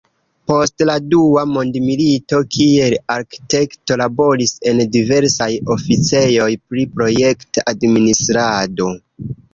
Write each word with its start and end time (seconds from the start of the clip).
Post 0.51 0.83
la 0.89 0.93
dua 1.09 1.41
mondmilito 1.57 2.39
kiel 2.55 2.95
arkitekto 3.17 3.97
laboris 4.03 4.53
en 4.73 4.81
diversaj 4.97 5.51
oficejoj 5.77 6.49
pri 6.65 6.87
projekt-administrado. 6.97 8.91